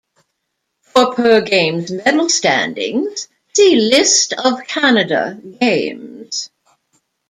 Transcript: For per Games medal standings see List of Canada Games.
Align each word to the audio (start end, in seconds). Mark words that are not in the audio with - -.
For 0.81 1.13
per 1.13 1.41
Games 1.41 1.91
medal 1.91 2.27
standings 2.27 3.27
see 3.53 3.75
List 3.75 4.33
of 4.33 4.63
Canada 4.65 5.39
Games. 5.59 6.49